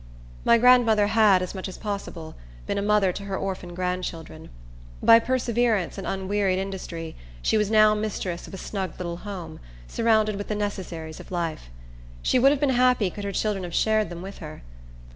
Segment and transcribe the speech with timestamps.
[0.43, 2.33] My grandmother had, as much as possible,
[2.65, 4.49] been a mother to her orphan grandchildren.
[5.03, 10.37] By perseverance and unwearied industry, she was now mistress of a snug little home, surrounded
[10.37, 11.69] with the necessaries of life.
[12.23, 14.63] She would have been happy could her children have shared them with her.